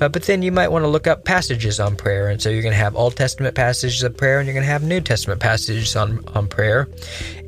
Uh, 0.00 0.08
but 0.08 0.24
then 0.24 0.42
you 0.42 0.52
might 0.52 0.68
want 0.68 0.84
to 0.84 0.88
look 0.88 1.06
up 1.06 1.24
passages 1.24 1.80
on 1.80 1.96
prayer. 1.96 2.28
And 2.28 2.40
so 2.40 2.50
you're 2.50 2.62
going 2.62 2.72
to 2.72 2.78
have 2.78 2.96
Old 2.96 3.16
Testament 3.16 3.54
passages 3.54 4.02
of 4.02 4.16
prayer 4.16 4.38
and 4.38 4.46
you're 4.46 4.54
going 4.54 4.66
to 4.66 4.70
have 4.70 4.82
New 4.82 5.00
Testament 5.00 5.40
passages 5.40 5.96
on, 5.96 6.22
on 6.34 6.48
prayer. 6.48 6.88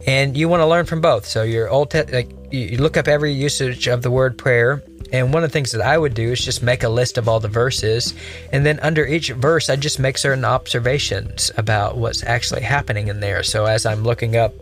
And 0.07 0.37
you 0.37 0.49
want 0.49 0.61
to 0.61 0.67
learn 0.67 0.87
from 0.87 1.01
both. 1.01 1.27
So 1.27 1.43
your 1.43 1.69
Old 1.69 1.91
Te- 1.91 2.05
like 2.05 2.31
you 2.51 2.79
look 2.79 2.97
up 2.97 3.09
every 3.09 3.33
usage 3.33 3.87
of 3.87 4.03
the 4.03 4.11
word 4.11 4.39
prayer. 4.39 4.83
And 5.13 5.33
one 5.33 5.43
of 5.43 5.51
the 5.51 5.53
things 5.53 5.73
that 5.73 5.81
I 5.81 5.97
would 5.97 6.15
do 6.15 6.33
is 6.33 6.45
just 6.45 6.63
make 6.63 6.83
a 6.83 6.89
list 6.89 7.17
of 7.17 7.29
all 7.29 7.41
the 7.41 7.49
verses. 7.49 8.15
And 8.53 8.65
then 8.65 8.79
under 8.81 9.07
each 9.07 9.31
verse, 9.31 9.71
I 9.71 9.77
just 9.77 9.99
make 9.99 10.19
certain 10.19 10.45
observations 10.45 11.51
about 11.57 11.97
what's 11.97 12.23
actually 12.25 12.63
happening 12.63 13.09
in 13.09 13.21
there. 13.21 13.43
So 13.43 13.65
as 13.65 13.87
I'm 13.87 14.05
looking 14.05 14.37
up 14.37 14.55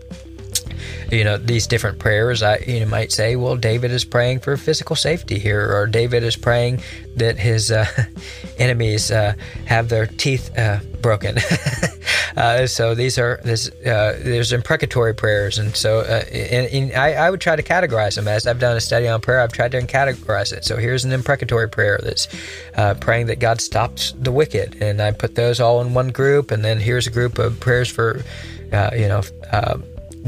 you 1.10 1.24
know 1.24 1.36
these 1.36 1.66
different 1.66 1.98
prayers 1.98 2.42
i 2.42 2.56
you 2.66 2.86
might 2.86 3.12
say 3.12 3.36
well 3.36 3.56
david 3.56 3.90
is 3.90 4.04
praying 4.04 4.40
for 4.40 4.56
physical 4.56 4.96
safety 4.96 5.38
here 5.38 5.72
or 5.74 5.86
david 5.86 6.22
is 6.22 6.36
praying 6.36 6.80
that 7.16 7.38
his 7.38 7.72
uh, 7.72 7.86
enemies 8.58 9.10
uh, 9.10 9.34
have 9.64 9.88
their 9.88 10.06
teeth 10.06 10.56
uh, 10.56 10.78
broken. 11.02 11.38
Uh, 12.36 12.66
so 12.66 12.94
these 12.94 13.18
are 13.18 13.40
this 13.44 13.70
uh, 13.86 14.20
there's 14.22 14.52
imprecatory 14.52 15.14
prayers. 15.14 15.56
And 15.56 15.74
so 15.74 16.00
uh, 16.00 16.22
and, 16.30 16.66
and 16.66 16.92
I, 16.92 17.12
I, 17.14 17.30
would 17.30 17.40
try 17.40 17.56
to 17.56 17.62
categorize 17.62 18.16
them. 18.16 18.28
As 18.28 18.46
i've 18.46 18.58
done 18.58 18.76
a 18.76 18.80
study 18.80 19.08
on 19.08 19.22
prayer 19.22 19.40
i've 19.40 19.52
tried 19.52 19.72
to 19.72 19.80
categorize 19.80 20.52
it. 20.52 20.62
So 20.62 20.76
here's 20.76 21.06
an 21.06 21.12
imprecatory 21.12 21.70
prayer 21.70 21.98
that's 22.02 22.28
praying 23.00 23.28
that 23.28 23.38
god 23.38 23.62
stops 23.62 24.12
the 24.18 24.30
wicked. 24.30 24.82
And 24.82 25.00
i 25.00 25.12
put 25.12 25.34
those 25.34 25.60
all 25.60 25.80
in 25.80 25.94
one 25.94 26.08
group. 26.08 26.50
And 26.50 26.62
then 26.62 26.78
here's 26.78 27.06
a 27.06 27.10
group 27.10 27.38
of 27.38 27.58
prayers 27.58 27.88
for 27.88 28.22
you 28.92 29.08
know 29.08 29.22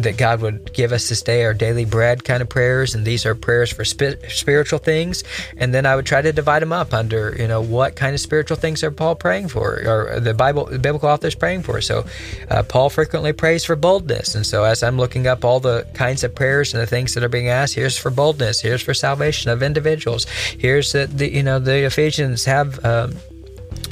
that 0.02 0.16
God 0.16 0.40
would 0.40 0.72
give 0.72 0.92
us 0.92 1.08
this 1.08 1.22
day 1.22 1.44
our 1.44 1.54
daily 1.54 1.84
bread 1.84 2.24
kind 2.24 2.40
of 2.40 2.48
prayers, 2.48 2.94
and 2.94 3.04
these 3.04 3.26
are 3.26 3.34
prayers 3.34 3.72
for 3.72 3.84
spi- 3.84 4.16
spiritual 4.28 4.78
things. 4.78 5.24
And 5.56 5.74
then 5.74 5.86
I 5.86 5.96
would 5.96 6.06
try 6.06 6.22
to 6.22 6.32
divide 6.32 6.62
them 6.62 6.72
up 6.72 6.94
under, 6.94 7.34
you 7.36 7.48
know, 7.48 7.60
what 7.60 7.96
kind 7.96 8.14
of 8.14 8.20
spiritual 8.20 8.56
things 8.56 8.84
are 8.84 8.90
Paul 8.90 9.16
praying 9.16 9.48
for, 9.48 9.82
or 9.86 10.20
the 10.20 10.34
Bible, 10.34 10.66
the 10.66 10.78
biblical 10.78 11.08
authors 11.08 11.34
praying 11.34 11.62
for. 11.62 11.80
So 11.80 12.04
uh, 12.50 12.62
Paul 12.62 12.90
frequently 12.90 13.32
prays 13.32 13.64
for 13.64 13.76
boldness, 13.76 14.34
and 14.34 14.46
so 14.46 14.64
as 14.64 14.82
I'm 14.82 14.96
looking 14.96 15.26
up 15.26 15.44
all 15.44 15.60
the 15.60 15.86
kinds 15.94 16.22
of 16.22 16.34
prayers 16.34 16.72
and 16.72 16.82
the 16.82 16.86
things 16.86 17.14
that 17.14 17.24
are 17.24 17.28
being 17.28 17.48
asked, 17.48 17.74
here's 17.74 17.98
for 17.98 18.10
boldness, 18.10 18.60
here's 18.60 18.82
for 18.82 18.94
salvation 18.94 19.50
of 19.50 19.62
individuals, 19.62 20.26
here's 20.58 20.92
the, 20.92 21.06
the 21.06 21.32
you 21.32 21.42
know 21.42 21.58
the 21.58 21.84
Ephesians 21.84 22.44
have. 22.44 22.84
Um, 22.84 23.16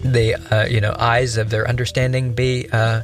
the 0.02 0.34
uh, 0.52 0.66
you 0.66 0.80
know 0.80 0.94
eyes 0.98 1.36
of 1.36 1.50
their 1.50 1.68
understanding 1.68 2.32
be 2.32 2.68
uh, 2.72 3.02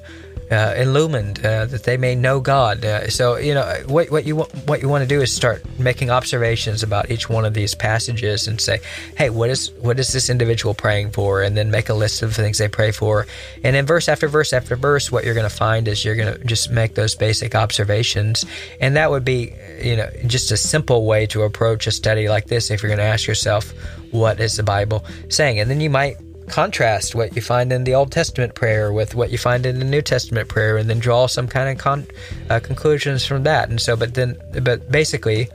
uh, 0.53 0.75
illumined, 0.77 1.45
uh, 1.45 1.65
that 1.67 1.85
they 1.85 1.97
may 1.97 2.15
know 2.15 2.39
God. 2.39 2.85
Uh, 2.85 3.09
so 3.09 3.37
you 3.37 3.55
know 3.55 3.65
what 3.87 4.11
what 4.11 4.25
you 4.27 4.37
what 4.37 4.83
you 4.83 4.89
want 4.89 5.03
to 5.03 5.09
do 5.09 5.23
is 5.23 5.35
start 5.35 5.63
making 5.79 6.11
observations 6.11 6.83
about 6.83 7.11
each 7.11 7.29
one 7.31 7.45
of 7.47 7.55
these 7.55 7.75
passages 7.75 8.47
and 8.47 8.61
say, 8.61 8.81
hey, 9.17 9.31
what 9.31 9.49
is 9.49 9.71
what 9.81 9.99
is 9.99 10.13
this 10.13 10.29
individual 10.29 10.75
praying 10.75 11.11
for? 11.11 11.43
And 11.43 11.57
then 11.57 11.71
make 11.71 11.89
a 11.89 11.95
list 11.95 12.23
of 12.23 12.35
things 12.35 12.59
they 12.59 12.69
pray 12.69 12.93
for. 12.93 13.27
And 13.65 13.75
in 13.75 13.87
verse 13.87 14.09
after 14.09 14.29
verse 14.29 14.53
after 14.53 14.77
verse, 14.77 15.11
what 15.11 15.25
you're 15.25 15.35
going 15.35 15.49
to 15.49 15.57
find 15.57 15.89
is 15.89 16.05
you're 16.05 16.17
going 16.17 16.35
to 16.35 16.45
just 16.45 16.71
make 16.71 16.95
those 16.95 17.15
basic 17.15 17.55
observations, 17.55 18.45
and 18.79 18.97
that 18.97 19.11
would 19.11 19.25
be 19.25 19.55
you 19.83 19.97
know 19.97 20.11
just 20.27 20.53
a 20.53 20.57
simple 20.57 21.07
way 21.07 21.27
to 21.27 21.43
approach 21.43 21.87
a 21.87 21.91
study 21.91 22.29
like 22.29 22.47
this. 22.47 22.71
If 22.71 22.83
you're 22.83 22.91
going 22.91 22.99
to 22.99 23.05
ask 23.05 23.27
yourself, 23.27 23.73
what 24.11 24.39
is 24.39 24.57
the 24.57 24.63
Bible 24.63 25.05
saying, 25.31 25.61
and 25.61 25.71
then 25.71 25.81
you 25.81 25.89
might 25.89 26.17
contrast 26.53 27.15
what 27.15 27.35
you 27.35 27.41
find 27.41 27.73
in 27.73 27.85
the 27.85 27.95
Old 27.95 28.13
Testament 28.13 28.55
prayer 28.55 28.93
with 28.93 29.15
what 29.15 29.31
you 29.31 29.39
find 29.39 29.65
in 29.65 29.79
the 29.79 29.87
New 29.87 30.03
Testament 30.03 30.49
prayer, 30.49 30.77
and 30.77 30.89
then 30.89 30.99
draw 30.99 31.27
some 31.27 31.49
kind 31.49 31.71
of 31.71 31.79
con- 31.79 32.07
uh, 32.51 32.61
conclusions 32.61 33.25
from 33.25 33.45
that. 33.45 33.71
And 33.71 33.81
so, 33.81 33.97
but 33.97 34.13
then, 34.13 34.37
but 34.63 34.91
basically, 34.93 35.49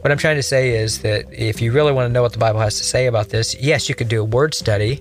what 0.00 0.10
I'm 0.10 0.18
trying 0.18 0.36
to 0.36 0.42
say 0.42 0.70
is 0.70 1.00
that 1.02 1.26
if 1.30 1.60
you 1.60 1.70
really 1.70 1.92
want 1.92 2.08
to 2.08 2.12
know 2.12 2.22
what 2.22 2.32
the 2.32 2.38
Bible 2.38 2.60
has 2.60 2.78
to 2.78 2.84
say 2.84 3.06
about 3.06 3.28
this, 3.28 3.54
yes, 3.60 3.88
you 3.88 3.94
could 3.94 4.08
do 4.08 4.22
a 4.22 4.24
word 4.24 4.54
study. 4.54 5.00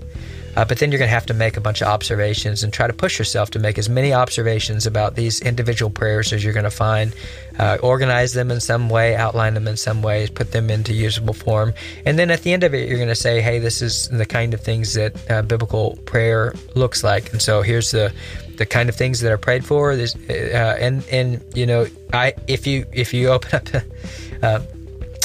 Uh, 0.58 0.66
but 0.66 0.80
then 0.80 0.92
you're 0.92 0.98
going 0.98 1.08
to 1.08 1.14
have 1.14 1.28
to 1.28 1.36
make 1.36 1.56
a 1.56 1.62
bunch 1.62 1.82
of 1.82 1.88
observations 1.88 2.64
and 2.64 2.74
try 2.74 2.88
to 2.88 2.94
push 2.94 3.20
yourself 3.20 3.52
to 3.52 3.60
make 3.60 3.78
as 3.78 3.88
many 3.88 4.12
observations 4.12 4.88
about 4.88 5.14
these 5.14 5.40
individual 5.42 5.92
prayers 5.92 6.34
as 6.34 6.44
you're 6.44 6.52
going 6.52 6.64
to 6.64 6.72
find. 6.72 7.14
Uh, 7.60 7.78
organize 7.84 8.34
them 8.34 8.50
in 8.50 8.60
some 8.60 8.90
way, 8.90 9.16
outline 9.16 9.54
them 9.54 9.68
in 9.68 9.78
some 9.78 10.02
ways, 10.02 10.32
put 10.32 10.52
them 10.54 10.72
into 10.72 10.94
usable 10.94 11.36
form. 11.36 11.76
And 12.08 12.18
then 12.18 12.32
at 12.32 12.42
the 12.42 12.54
end 12.54 12.64
of 12.64 12.74
it, 12.74 12.90
you're 12.90 12.98
going 12.98 13.08
to 13.08 13.16
say, 13.16 13.40
hey, 13.40 13.60
this 13.60 13.84
is 13.84 14.08
the 14.10 14.26
kind 14.26 14.56
of 14.56 14.62
things 14.62 14.96
that 14.96 15.30
uh, 15.30 15.44
biblical 15.44 15.96
prayer 16.06 16.56
looks 16.74 17.04
like. 17.04 17.32
And 17.32 17.42
so 17.42 17.62
here's 17.62 17.92
the 17.92 18.12
the 18.58 18.66
kind 18.66 18.90
of 18.90 18.96
things 18.96 19.20
that 19.20 19.32
are 19.32 19.38
prayed 19.38 19.64
for. 19.64 19.92
Uh, 19.92 20.34
and 20.34 21.08
and 21.12 21.44
you 21.54 21.68
know, 21.68 21.86
I 22.12 22.34
if 22.48 22.66
you 22.66 22.88
if 22.92 23.14
you 23.14 23.30
open 23.30 23.62
up. 24.42 24.76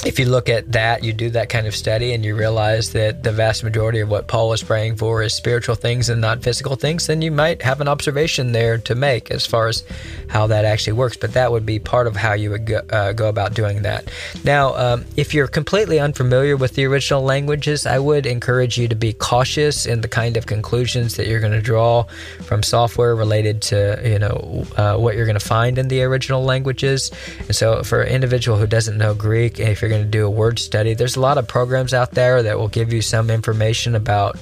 If 0.05 0.19
you 0.19 0.27
look 0.27 0.49
at 0.49 0.73
that, 0.73 1.05
you 1.05 1.13
do 1.13 1.31
that 1.31 1.49
kind 1.49 1.69
of 1.69 1.77
study 1.77 2.13
and 2.13 2.25
you 2.25 2.35
realize 2.35 2.91
that 2.91 3.23
the 3.23 3.31
vast 3.31 3.63
majority 3.63 4.01
of 4.01 4.09
what 4.09 4.27
Paul 4.27 4.53
is 4.53 4.61
praying 4.61 4.97
for 4.97 5.23
is 5.23 5.33
spiritual 5.33 5.77
things 5.77 6.09
and 6.09 6.21
not 6.21 6.43
physical 6.43 6.75
things, 6.75 7.07
then 7.07 7.23
you 7.23 7.31
might 7.31 7.63
have 7.63 7.81
an 7.81 7.87
observation 7.87 8.51
there 8.51 8.79
to 8.79 8.97
make 8.97 9.31
as 9.31 9.47
far 9.47 9.69
as 9.69 9.85
how 10.29 10.49
that 10.49 10.65
actually 10.65 10.95
works. 10.95 11.17
But 11.17 11.35
that 11.35 11.53
would 11.53 11.65
be 11.65 11.79
part 11.79 12.09
of 12.09 12.17
how 12.17 12.33
you 12.33 12.51
would 12.51 12.67
go, 12.67 12.81
uh, 12.91 13.13
go 13.13 13.29
about 13.29 13.55
doing 13.55 13.83
that. 13.83 14.11
Now, 14.43 14.75
um, 14.75 15.05
if 15.17 15.35
you're 15.35 15.47
completely 15.47 16.01
unfamiliar 16.01 16.57
with 16.57 16.75
the 16.75 16.85
original 16.85 17.23
languages, 17.23 17.87
I 17.87 18.01
would 18.01 18.27
encourage 18.27 18.77
you 18.77 18.89
to 18.89 18.97
be 18.97 19.13
cautious 19.13 19.87
in 19.87 20.01
the 20.01 20.09
kind 20.09 20.37
of 20.37 20.47
conclusions 20.47 21.15
that 21.15 21.29
you're 21.29 21.41
going 21.41 21.53
to 21.53 21.63
draw 21.63 22.03
from 22.43 22.65
software 22.65 23.15
related 23.15 23.63
to 23.63 24.01
you 24.05 24.19
know 24.19 24.65
uh, 24.77 24.97
what 24.97 25.15
you're 25.15 25.27
going 25.27 25.39
to 25.39 25.47
find 25.47 25.79
in 25.79 25.87
the 25.87 26.03
original 26.03 26.43
languages. 26.43 27.13
And 27.39 27.55
so, 27.55 27.85
for 27.85 28.03
an 28.03 28.09
individual 28.13 28.59
who 28.59 28.67
doesn't 28.67 28.99
know 28.99 29.15
Greek, 29.15 29.61
if 29.61 29.81
you're 29.81 29.92
going 29.93 30.05
to 30.05 30.11
do 30.11 30.27
a 30.27 30.31
word 30.31 30.59
study, 30.59 30.95
there's 30.95 31.17
a 31.17 31.21
lot 31.21 31.39
of 31.39 31.47
programs 31.47 31.93
out 31.93 32.13
there 32.13 32.43
that 32.43 32.59
will 32.59 32.69
give 32.69 32.93
you 32.93 33.03
some 33.03 33.31
information 33.31 33.95
about 33.95 34.37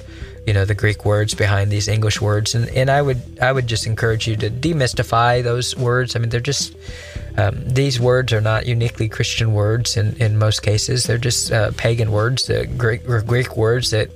you 0.47 0.53
know 0.53 0.65
the 0.65 0.73
Greek 0.73 1.05
words 1.05 1.35
behind 1.35 1.71
these 1.71 1.87
English 1.87 2.19
words, 2.19 2.55
and, 2.55 2.67
and 2.69 2.89
I 2.89 3.01
would 3.01 3.21
I 3.39 3.51
would 3.51 3.67
just 3.67 3.85
encourage 3.85 4.27
you 4.27 4.35
to 4.37 4.49
demystify 4.49 5.43
those 5.43 5.75
words. 5.75 6.15
I 6.15 6.19
mean, 6.19 6.29
they're 6.29 6.39
just 6.39 6.75
um, 7.37 7.61
these 7.63 7.99
words 7.99 8.33
are 8.33 8.41
not 8.41 8.65
uniquely 8.65 9.07
Christian 9.07 9.53
words 9.53 9.97
in, 9.97 10.15
in 10.17 10.37
most 10.37 10.63
cases. 10.63 11.03
They're 11.03 11.17
just 11.17 11.51
uh, 11.51 11.71
pagan 11.77 12.11
words, 12.11 12.47
the 12.47 12.65
Greek 12.65 13.07
or 13.07 13.21
Greek 13.21 13.55
words 13.55 13.91
that 13.91 14.09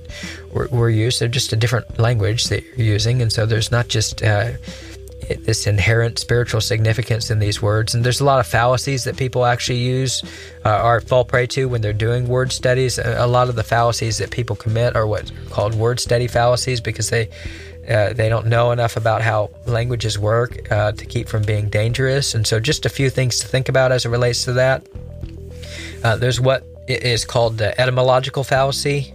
were, 0.52 0.68
were, 0.70 0.90
used. 0.90 1.20
They're 1.20 1.28
just 1.28 1.52
a 1.52 1.56
different 1.56 1.98
language 1.98 2.44
that 2.48 2.64
you're 2.76 2.86
using, 2.86 3.22
and 3.22 3.32
so 3.32 3.46
there's 3.46 3.70
not 3.70 3.88
just 3.88 4.22
uh, 4.22 4.52
this 5.28 5.66
inherent 5.66 6.18
spiritual 6.18 6.60
significance 6.60 7.30
in 7.30 7.38
these 7.38 7.60
words. 7.60 7.94
And 7.94 8.04
there's 8.04 8.20
a 8.20 8.24
lot 8.24 8.40
of 8.40 8.46
fallacies 8.46 9.04
that 9.04 9.16
people 9.16 9.44
actually 9.44 9.78
use 9.78 10.22
uh, 10.64 10.82
or 10.82 11.00
fall 11.00 11.24
prey 11.24 11.46
to 11.48 11.68
when 11.68 11.80
they're 11.80 11.92
doing 11.92 12.28
word 12.28 12.52
studies. 12.52 12.98
A, 12.98 13.26
lot 13.26 13.48
of 13.48 13.56
the 13.56 13.64
fallacies 13.64 14.18
that 14.18 14.30
people 14.30 14.56
commit 14.56 14.96
are 14.96 15.06
what's 15.06 15.32
called 15.50 15.74
word 15.74 16.00
study 16.00 16.26
fallacies 16.26 16.80
because 16.80 17.10
they 17.10 17.28
uh, 17.88 18.12
they 18.12 18.28
don't 18.28 18.46
know 18.46 18.72
enough 18.72 18.96
about 18.96 19.22
how 19.22 19.48
languages 19.64 20.18
work 20.18 20.72
uh, 20.72 20.90
to 20.90 21.06
keep 21.06 21.28
from 21.28 21.42
being 21.42 21.68
dangerous. 21.68 22.34
And 22.34 22.44
so, 22.44 22.58
just 22.58 22.84
a 22.84 22.88
few 22.88 23.10
things 23.10 23.38
to 23.40 23.46
think 23.46 23.68
about 23.68 23.92
as 23.92 24.04
it 24.04 24.08
relates 24.08 24.44
to 24.44 24.54
that. 24.54 24.84
Uh, 26.02 26.16
there's 26.16 26.40
what 26.40 26.64
is 26.88 27.24
called 27.24 27.58
the 27.58 27.80
etymological 27.80 28.44
fallacy. 28.44 29.14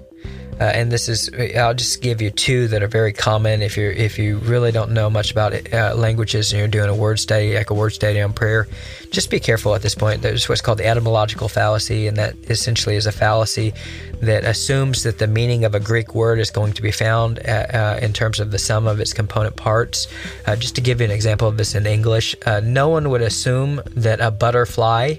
Uh, 0.61 0.65
and 0.65 0.91
this 0.91 1.09
is 1.09 1.27
I'll 1.57 1.73
just 1.73 2.01
give 2.03 2.21
you 2.21 2.29
two 2.29 2.67
that 2.67 2.83
are 2.83 2.87
very 2.87 3.13
common. 3.13 3.63
If 3.63 3.77
you 3.77 3.89
if 3.89 4.19
you 4.19 4.37
really 4.37 4.71
don't 4.71 4.91
know 4.91 5.09
much 5.09 5.31
about 5.31 5.53
it, 5.53 5.73
uh, 5.73 5.95
languages 5.95 6.53
and 6.53 6.59
you're 6.59 6.67
doing 6.67 6.89
a 6.89 6.95
word 6.95 7.19
study 7.19 7.55
like 7.55 7.71
a 7.71 7.73
word 7.73 7.89
study 7.89 8.21
on 8.21 8.31
prayer 8.31 8.67
just 9.11 9.29
be 9.29 9.39
careful 9.39 9.75
at 9.75 9.81
this 9.81 9.93
point. 9.93 10.21
There's 10.21 10.47
what's 10.47 10.61
called 10.61 10.77
the 10.77 10.87
etymological 10.87 11.49
fallacy 11.49 12.07
and 12.07 12.17
that 12.17 12.35
essentially 12.49 12.95
is 12.95 13.05
a 13.05 13.11
fallacy 13.11 13.73
that 14.21 14.45
assumes 14.45 15.03
that 15.03 15.19
the 15.19 15.27
meaning 15.27 15.65
of 15.65 15.75
a 15.75 15.79
Greek 15.79 16.15
word 16.15 16.39
is 16.39 16.49
going 16.49 16.73
to 16.73 16.81
be 16.81 16.91
found 16.91 17.39
uh, 17.39 17.51
uh 17.51 17.99
in 18.01 18.13
terms 18.13 18.39
of 18.39 18.51
the 18.51 18.59
sum 18.59 18.87
of 18.87 18.99
its 18.99 19.13
component 19.13 19.55
parts. 19.55 20.07
Uh, 20.45 20.55
just 20.55 20.75
to 20.75 20.81
give 20.81 21.01
you 21.01 21.05
an 21.05 21.11
example 21.11 21.47
of 21.47 21.57
this 21.57 21.75
in 21.75 21.85
English 21.85 22.35
uh, 22.45 22.61
no 22.63 22.87
one 22.87 23.09
would 23.09 23.21
assume 23.21 23.81
that 23.87 24.21
a 24.21 24.31
butterfly 24.31 25.15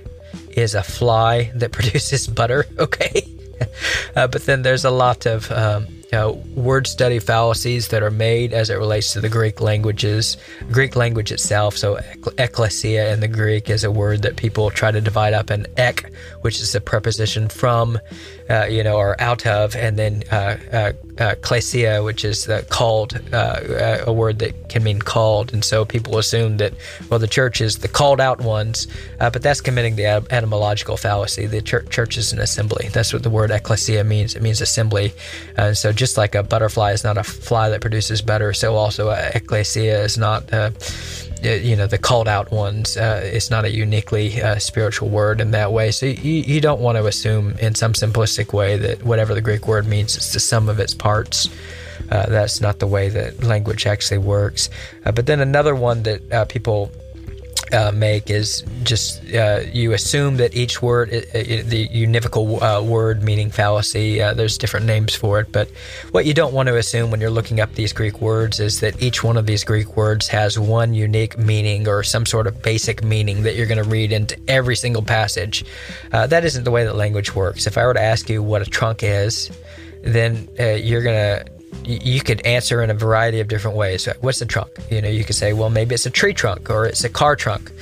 is 0.50 0.74
a 0.74 0.82
fly 0.82 1.52
that 1.54 1.72
produces 1.78 2.26
butter 2.26 2.66
okay 2.78 3.31
uh, 4.16 4.26
but 4.26 4.44
then 4.46 4.62
there's 4.62 4.84
a 4.84 4.90
lot 4.90 5.26
of 5.26 5.50
um, 5.52 5.86
you 6.12 6.18
know, 6.18 6.32
word 6.54 6.86
study 6.86 7.18
fallacies 7.18 7.88
that 7.88 8.02
are 8.02 8.10
made 8.10 8.52
as 8.52 8.68
it 8.68 8.74
relates 8.74 9.14
to 9.14 9.20
the 9.20 9.30
Greek 9.30 9.62
languages, 9.62 10.36
Greek 10.70 10.94
language 10.94 11.32
itself. 11.32 11.74
So, 11.76 11.98
ecclesia 12.36 13.12
in 13.14 13.20
the 13.20 13.28
Greek 13.28 13.70
is 13.70 13.82
a 13.82 13.90
word 13.90 14.20
that 14.22 14.36
people 14.36 14.70
try 14.70 14.90
to 14.90 15.00
divide 15.00 15.32
up 15.32 15.50
in 15.50 15.66
ek, 15.78 16.12
which 16.42 16.60
is 16.60 16.74
a 16.74 16.82
preposition 16.82 17.48
from, 17.48 17.98
uh, 18.50 18.66
you 18.66 18.84
know, 18.84 18.96
or 18.96 19.18
out 19.22 19.46
of, 19.46 19.74
and 19.74 19.98
then 19.98 20.22
uh, 21.18 21.34
uh, 21.34 21.54
uh 21.54 22.02
which 22.02 22.24
is 22.24 22.48
called, 22.68 23.20
uh, 23.32 23.36
uh, 23.36 24.04
a 24.06 24.12
word 24.12 24.38
that 24.40 24.68
can 24.68 24.82
mean 24.82 25.00
called. 25.00 25.52
And 25.52 25.64
so 25.64 25.84
people 25.84 26.18
assume 26.18 26.56
that, 26.58 26.72
well, 27.08 27.18
the 27.18 27.26
church 27.26 27.60
is 27.60 27.78
the 27.78 27.88
called 27.88 28.20
out 28.20 28.40
ones, 28.40 28.86
uh, 29.20 29.30
but 29.30 29.42
that's 29.42 29.60
committing 29.60 29.96
the 29.96 30.06
etymological 30.06 30.96
fallacy. 30.96 31.46
The 31.46 31.62
church, 31.62 31.90
church 31.90 32.16
is 32.16 32.32
an 32.32 32.40
assembly. 32.40 32.88
That's 32.92 33.12
what 33.12 33.22
the 33.22 33.30
word 33.30 33.50
ecclesia 33.50 34.04
means. 34.04 34.34
It 34.34 34.42
means 34.42 34.60
assembly. 34.60 35.12
And 35.56 35.76
so 35.76 35.92
just 35.92 36.16
like 36.16 36.34
a 36.34 36.42
butterfly 36.42 36.92
is 36.92 37.04
not 37.04 37.18
a 37.18 37.24
fly 37.24 37.68
that 37.70 37.80
produces 37.80 38.22
butter, 38.22 38.52
so 38.52 38.76
also 38.76 39.10
ecclesia 39.10 40.02
is 40.02 40.16
not 40.16 40.50
you 41.42 41.76
know 41.76 41.86
the 41.86 41.98
called 41.98 42.28
out 42.28 42.50
ones 42.50 42.96
uh, 42.96 43.20
it's 43.24 43.50
not 43.50 43.64
a 43.64 43.70
uniquely 43.70 44.40
uh, 44.40 44.58
spiritual 44.58 45.08
word 45.08 45.40
in 45.40 45.50
that 45.52 45.72
way. 45.72 45.90
So 45.90 46.06
you, 46.06 46.14
you 46.14 46.60
don't 46.60 46.80
want 46.80 46.96
to 46.98 47.06
assume 47.06 47.52
in 47.58 47.74
some 47.74 47.92
simplistic 47.92 48.52
way 48.52 48.76
that 48.76 49.02
whatever 49.04 49.34
the 49.34 49.40
greek 49.40 49.66
word 49.66 49.86
means 49.86 50.16
it's 50.16 50.32
the 50.32 50.40
sum 50.40 50.68
of 50.68 50.78
its 50.78 50.94
parts. 50.94 51.48
Uh, 52.10 52.26
that's 52.26 52.60
not 52.60 52.78
the 52.78 52.86
way 52.86 53.08
that 53.08 53.42
language 53.42 53.86
actually 53.86 54.18
works. 54.18 54.68
Uh, 55.04 55.12
but 55.12 55.26
then 55.26 55.40
another 55.40 55.74
one 55.74 56.02
that 56.02 56.32
uh, 56.32 56.44
people 56.44 56.90
uh, 57.72 57.92
make 57.92 58.30
is 58.30 58.62
just 58.82 59.22
uh, 59.34 59.60
you 59.72 59.92
assume 59.92 60.36
that 60.36 60.54
each 60.54 60.82
word, 60.82 61.10
it, 61.10 61.34
it, 61.34 61.66
the 61.66 61.88
univocal 61.88 62.60
uh, 62.60 62.82
word 62.82 63.22
meaning 63.22 63.50
fallacy, 63.50 64.20
uh, 64.20 64.34
there's 64.34 64.58
different 64.58 64.86
names 64.86 65.14
for 65.14 65.40
it, 65.40 65.50
but 65.52 65.68
what 66.10 66.26
you 66.26 66.34
don't 66.34 66.52
want 66.52 66.68
to 66.68 66.76
assume 66.76 67.10
when 67.10 67.20
you're 67.20 67.30
looking 67.30 67.60
up 67.60 67.72
these 67.74 67.92
Greek 67.92 68.20
words 68.20 68.60
is 68.60 68.80
that 68.80 69.02
each 69.02 69.24
one 69.24 69.36
of 69.36 69.46
these 69.46 69.64
Greek 69.64 69.96
words 69.96 70.28
has 70.28 70.58
one 70.58 70.94
unique 70.94 71.38
meaning 71.38 71.88
or 71.88 72.02
some 72.02 72.26
sort 72.26 72.46
of 72.46 72.62
basic 72.62 73.02
meaning 73.02 73.42
that 73.42 73.54
you're 73.54 73.66
going 73.66 73.82
to 73.82 73.88
read 73.88 74.12
into 74.12 74.38
every 74.48 74.76
single 74.76 75.02
passage. 75.02 75.64
Uh, 76.12 76.26
that 76.26 76.44
isn't 76.44 76.64
the 76.64 76.70
way 76.70 76.84
that 76.84 76.96
language 76.96 77.34
works. 77.34 77.66
If 77.66 77.78
I 77.78 77.86
were 77.86 77.94
to 77.94 78.02
ask 78.02 78.28
you 78.28 78.42
what 78.42 78.62
a 78.62 78.66
trunk 78.66 79.02
is, 79.02 79.50
then 80.02 80.48
uh, 80.58 80.70
you're 80.70 81.02
going 81.02 81.16
to 81.16 81.51
you 81.84 82.20
could 82.20 82.40
answer 82.46 82.82
in 82.82 82.90
a 82.90 82.94
variety 82.94 83.40
of 83.40 83.48
different 83.48 83.76
ways. 83.76 84.08
What's 84.20 84.38
the 84.38 84.46
trunk? 84.46 84.70
You 84.90 85.02
know, 85.02 85.08
you 85.08 85.24
could 85.24 85.36
say, 85.36 85.52
well, 85.52 85.70
maybe 85.70 85.94
it's 85.94 86.06
a 86.06 86.10
tree 86.10 86.34
trunk, 86.34 86.70
or 86.70 86.86
it's 86.86 87.04
a 87.04 87.08
car 87.08 87.36
trunk, 87.36 87.72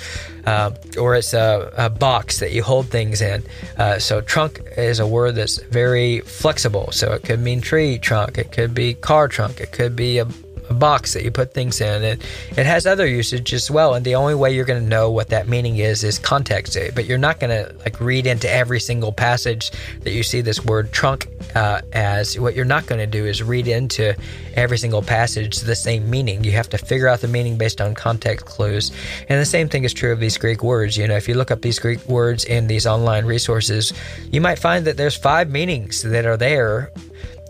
uh, 0.47 0.73
or 0.99 1.15
it's 1.15 1.35
a, 1.35 1.73
a, 1.77 1.91
box 1.91 2.41
that 2.41 2.53
you 2.53 2.63
hold 2.63 2.89
things 2.89 3.21
in. 3.21 3.43
Uh, 3.77 3.99
so, 3.99 4.21
trunk 4.21 4.61
is 4.77 5.01
a 5.01 5.07
word 5.07 5.35
that's 5.35 5.61
very 5.65 6.21
flexible. 6.21 6.91
So, 6.93 7.13
it 7.13 7.25
could 7.25 7.41
mean 7.41 7.61
tree 7.61 7.99
trunk, 7.99 8.39
it 8.39 8.53
could 8.53 8.75
be 8.75 8.95
car 8.95 9.29
trunk, 9.29 9.61
it 9.61 9.73
could 9.73 9.97
be 9.97 10.19
a 10.19 10.25
a 10.25 10.50
box 10.81 11.15
that 11.15 11.23
you 11.23 11.31
put 11.31 11.55
things 11.55 11.81
in. 11.81 12.03
It, 12.03 12.23
it 12.57 12.67
has 12.67 12.87
other 12.87 13.07
usage 13.07 13.53
as 13.53 13.71
well, 13.71 13.95
and 13.95 14.05
the 14.05 14.17
only 14.17 14.35
way 14.35 14.53
you're 14.53 14.65
going 14.65 14.83
to 14.83 14.89
know 14.89 15.11
what 15.11 15.29
that 15.29 15.47
meaning 15.47 15.77
is 15.77 16.03
is 16.03 16.19
context. 16.19 16.77
But 16.95 17.05
you're 17.05 17.19
not 17.19 17.39
going 17.39 17.51
to 17.51 17.73
like 17.81 18.01
read 18.01 18.27
into 18.27 18.51
every 18.51 18.81
single 18.81 19.13
passage 19.13 19.71
that 20.01 20.11
you 20.11 20.25
see 20.25 20.41
this 20.41 20.65
word 20.65 20.91
trunk 20.93 21.29
uh, 21.55 21.83
as. 21.93 22.39
What 22.39 22.57
you're 22.57 22.65
not 22.65 22.87
going 22.87 22.99
to 22.99 23.07
do 23.07 23.27
is 23.27 23.43
read 23.43 23.69
into 23.69 24.17
every 24.55 24.79
single 24.79 25.03
passage 25.03 25.61
the 25.61 25.77
same 25.77 26.11
meaning. 26.11 26.43
You 26.43 26.53
have 26.53 26.69
to 26.71 26.79
figure 26.79 27.09
out 27.09 27.21
the 27.21 27.29
meaning 27.29 27.57
based 27.57 27.81
on 27.81 27.95
context 27.95 28.47
clues. 28.47 28.91
And 29.29 29.41
the 29.41 29.47
same 29.47 29.69
thing 29.69 29.85
is 29.85 29.93
true 29.93 30.13
of 30.13 30.21
these 30.21 30.39
Greek 30.39 30.63
words. 30.63 30.97
You 30.97 31.07
know, 31.07 31.17
if 31.17 31.29
you 31.29 31.35
look 31.35 31.51
up 31.51 31.63
these 31.63 31.79
Greek 31.79 32.05
words 32.09 32.45
in 32.45 32.67
these 32.67 32.87
online 32.87 33.27
resources, 33.27 33.93
you 34.33 34.41
might 34.41 34.59
find 34.59 34.87
that 34.87 34.97
there's 34.97 35.17
five 35.17 35.51
meanings 35.51 36.03
that 36.03 36.27
are 36.27 36.37
there 36.37 36.91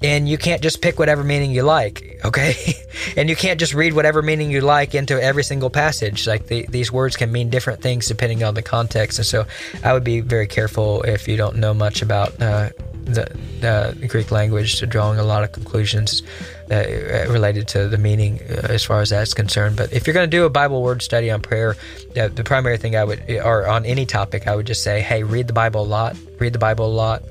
and 0.02 0.28
you 0.28 0.38
can't 0.38 0.62
just 0.62 0.80
pick 0.80 0.98
whatever 0.98 1.22
meaning 1.22 1.50
you 1.50 1.62
like 1.62 2.20
okay 2.24 2.54
and 3.16 3.28
you 3.28 3.36
can't 3.36 3.60
just 3.60 3.74
read 3.74 3.92
whatever 3.92 4.22
meaning 4.22 4.50
you 4.50 4.60
like 4.60 4.94
into 4.94 5.20
every 5.22 5.44
single 5.44 5.70
passage 5.70 6.26
like 6.26 6.46
the, 6.46 6.66
these 6.68 6.90
words 6.92 7.16
can 7.16 7.30
mean 7.30 7.50
different 7.50 7.80
things 7.80 8.06
depending 8.06 8.42
on 8.42 8.54
the 8.54 8.62
context 8.62 9.18
and 9.18 9.26
so 9.26 9.46
i 9.84 9.92
would 9.92 10.04
be 10.04 10.20
very 10.20 10.46
careful 10.46 11.02
if 11.02 11.28
you 11.28 11.36
don't 11.36 11.56
know 11.56 11.74
much 11.74 12.02
about 12.02 12.40
uh, 12.40 12.70
the, 13.04 13.24
the, 13.60 14.06
Greek 14.06 14.30
language 14.30 14.78
to 14.78 14.86
drawing 14.86 15.18
a 15.18 15.22
lot 15.22 15.42
of 15.42 15.52
conclusions 15.52 16.22
uh, 16.70 16.84
related 17.28 17.68
to 17.68 17.88
the 17.88 17.98
meaning 17.98 18.40
uh, 18.48 18.66
as 18.68 18.84
far 18.84 19.00
as 19.00 19.10
that's 19.10 19.34
concerned. 19.34 19.76
But 19.76 19.92
if 19.92 20.06
you're 20.06 20.14
going 20.14 20.30
to 20.30 20.36
do 20.36 20.44
a 20.44 20.50
Bible 20.50 20.82
word 20.82 21.02
study 21.02 21.30
on 21.30 21.40
prayer, 21.40 21.76
uh, 22.16 22.28
the 22.28 22.44
primary 22.44 22.78
thing 22.78 22.96
I 22.96 23.04
would, 23.04 23.28
or 23.42 23.66
on 23.66 23.84
any 23.84 24.06
topic, 24.06 24.46
I 24.46 24.56
would 24.56 24.66
just 24.66 24.82
say, 24.82 25.00
hey, 25.00 25.22
read 25.22 25.46
the 25.46 25.52
Bible 25.52 25.82
a 25.82 25.86
lot, 25.86 26.16
read 26.38 26.52
the 26.52 26.58
Bible 26.58 26.86
a 26.86 26.94
lot. 26.94 27.22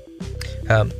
Um, 0.70 0.92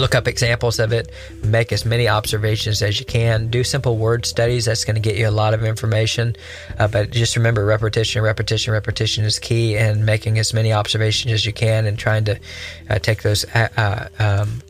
look 0.00 0.14
up 0.14 0.28
examples 0.28 0.78
of 0.78 0.92
it, 0.92 1.10
make 1.42 1.72
as 1.72 1.84
many 1.84 2.08
observations 2.08 2.82
as 2.82 2.98
you 2.98 3.06
can, 3.06 3.48
do 3.48 3.64
simple 3.64 3.96
word 3.96 4.26
studies. 4.26 4.64
That's 4.64 4.84
going 4.84 4.96
to 4.96 5.00
get 5.00 5.16
you 5.16 5.28
a 5.28 5.30
lot 5.30 5.54
of 5.54 5.64
information. 5.64 6.36
Uh, 6.78 6.88
but 6.88 7.10
just 7.10 7.36
remember 7.36 7.64
repetition, 7.64 8.22
repetition, 8.22 8.72
repetition 8.72 9.24
is 9.24 9.38
key, 9.38 9.76
and 9.76 10.04
making 10.04 10.38
as 10.38 10.52
many 10.52 10.72
observations 10.72 11.32
as 11.32 11.46
you 11.46 11.52
can 11.52 11.86
and 11.86 11.98
trying 11.98 12.24
to 12.24 12.38
uh, 12.90 12.98
take 12.98 13.22
those 13.22 13.44
uh, 13.54 13.68
uh 13.76 14.08
um, 14.18 14.62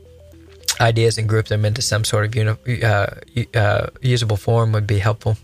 ideas 0.81 1.19
and 1.19 1.29
group 1.29 1.47
them 1.47 1.65
into 1.65 1.83
some 1.83 2.05
sort 2.05 2.27
of 2.27 2.35
uni- 2.35 2.83
uh, 2.83 3.07
uh, 3.55 3.87
usable 4.01 4.37
form 4.37 4.73
would 4.73 4.87
be 4.87 4.99
helpful. 4.99 5.37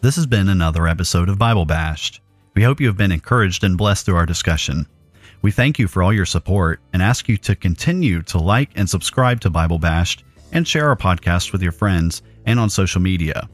This 0.00 0.16
has 0.16 0.26
been 0.26 0.48
another 0.48 0.86
episode 0.86 1.28
of 1.28 1.38
Bible 1.38 1.66
Bashed. 1.66 2.20
We 2.54 2.62
hope 2.62 2.80
you 2.80 2.86
have 2.86 2.96
been 2.96 3.12
encouraged 3.12 3.64
and 3.64 3.76
blessed 3.76 4.06
through 4.06 4.16
our 4.16 4.26
discussion. 4.26 4.86
We 5.42 5.50
thank 5.50 5.78
you 5.78 5.88
for 5.88 6.02
all 6.02 6.12
your 6.12 6.26
support 6.26 6.80
and 6.92 7.02
ask 7.02 7.28
you 7.28 7.36
to 7.38 7.56
continue 7.56 8.22
to 8.24 8.38
like 8.38 8.70
and 8.74 8.88
subscribe 8.88 9.40
to 9.40 9.50
Bible 9.50 9.78
Bashed 9.78 10.22
and 10.52 10.68
share 10.68 10.88
our 10.88 10.96
podcast 10.96 11.52
with 11.52 11.62
your 11.62 11.72
friends 11.72 12.22
and 12.44 12.60
on 12.60 12.68
social 12.68 13.00
media. 13.00 13.48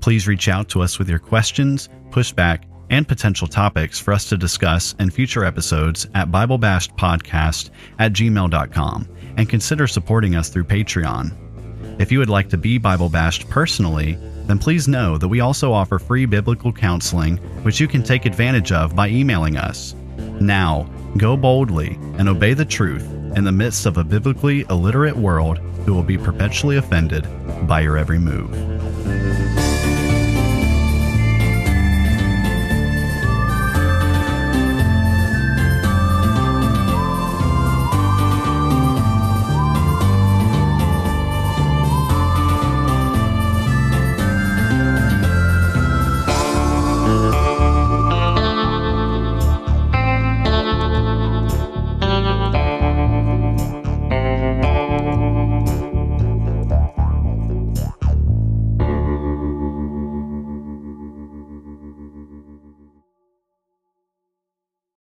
Please 0.00 0.26
reach 0.26 0.48
out 0.48 0.68
to 0.70 0.82
us 0.82 0.98
with 0.98 1.08
your 1.08 1.20
questions, 1.20 1.88
pushback, 2.10 2.64
and 2.90 3.06
potential 3.06 3.46
topics 3.46 4.00
for 4.00 4.12
us 4.12 4.28
to 4.28 4.36
discuss 4.36 4.94
in 4.98 5.10
future 5.10 5.44
episodes 5.44 6.08
at 6.14 6.30
BibleBashedPodcast 6.30 7.70
at 8.00 8.12
gmail.com 8.12 9.08
and 9.36 9.48
consider 9.48 9.86
supporting 9.86 10.34
us 10.34 10.48
through 10.48 10.64
Patreon. 10.64 12.00
If 12.00 12.10
you 12.10 12.18
would 12.18 12.28
like 12.30 12.48
to 12.50 12.58
be 12.58 12.78
Bible 12.78 13.08
Bashed 13.08 13.48
personally, 13.48 14.18
then 14.46 14.58
please 14.58 14.88
know 14.88 15.16
that 15.18 15.28
we 15.28 15.40
also 15.40 15.72
offer 15.72 15.98
free 15.98 16.26
biblical 16.26 16.72
counseling, 16.72 17.36
which 17.62 17.78
you 17.78 17.86
can 17.86 18.02
take 18.02 18.26
advantage 18.26 18.72
of 18.72 18.96
by 18.96 19.08
emailing 19.08 19.56
us. 19.56 19.94
Now, 20.40 20.90
Go 21.16 21.36
boldly 21.36 21.98
and 22.16 22.28
obey 22.28 22.54
the 22.54 22.64
truth 22.64 23.04
in 23.36 23.44
the 23.44 23.52
midst 23.52 23.84
of 23.84 23.98
a 23.98 24.04
biblically 24.04 24.64
illiterate 24.70 25.16
world 25.16 25.58
who 25.84 25.92
will 25.92 26.02
be 26.02 26.16
perpetually 26.16 26.76
offended 26.76 27.26
by 27.66 27.80
your 27.80 27.98
every 27.98 28.18
move. 28.18 28.50